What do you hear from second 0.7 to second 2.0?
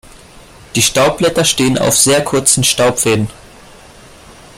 Die Staubblätter stehen auf